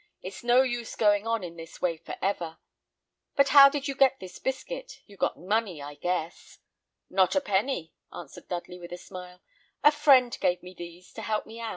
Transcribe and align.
It's 0.23 0.43
no 0.43 0.63
use 0.63 0.95
going 0.95 1.27
on 1.27 1.43
in 1.43 1.57
this 1.57 1.79
way 1.79 1.95
for 1.97 2.17
ever 2.23 2.57
but 3.35 3.49
how 3.49 3.69
did 3.69 3.87
you 3.87 3.93
get 3.93 4.19
this 4.19 4.39
biscuit? 4.39 4.99
You've 5.05 5.19
got 5.19 5.37
money, 5.37 5.79
I 5.79 5.93
guess." 5.93 6.57
"Not 7.07 7.35
a 7.35 7.39
penny," 7.39 7.93
answered 8.11 8.47
Dudley, 8.47 8.79
with 8.79 8.91
a 8.91 8.97
smile. 8.97 9.41
"A 9.83 9.91
friend 9.91 10.35
gave 10.41 10.63
me 10.63 10.73
these 10.73 11.05
things 11.09 11.13
to 11.17 11.21
help 11.21 11.45
me 11.45 11.61
on." 11.61 11.69